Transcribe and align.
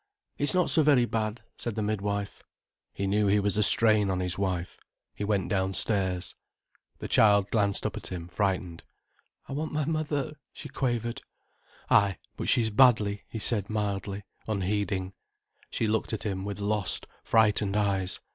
"It's 0.39 0.55
not 0.55 0.71
so 0.71 0.81
very 0.81 1.05
bad," 1.05 1.41
said 1.59 1.75
the 1.75 1.83
midwife. 1.83 2.41
He 2.91 3.05
knew 3.05 3.27
he 3.27 3.39
was 3.39 3.55
a 3.55 3.61
strain 3.61 4.09
on 4.09 4.19
his 4.19 4.35
wife. 4.35 4.79
He 5.13 5.23
went 5.23 5.47
downstairs. 5.49 6.33
The 6.97 7.07
child 7.07 7.51
glanced 7.51 7.85
up 7.85 7.95
at 7.97 8.07
him, 8.07 8.27
frightened. 8.27 8.83
"I 9.47 9.53
want 9.53 9.73
my 9.73 9.85
mother," 9.85 10.39
she 10.53 10.69
quavered. 10.69 11.21
"Ay, 11.91 12.17
but 12.35 12.49
she's 12.49 12.71
badly," 12.71 13.25
he 13.27 13.37
said 13.37 13.69
mildly, 13.69 14.23
unheeding. 14.47 15.13
She 15.69 15.85
looked 15.85 16.13
at 16.13 16.23
him 16.23 16.45
with 16.45 16.59
lost, 16.59 17.05
frightened 17.23 17.77
eyes. 17.77 18.19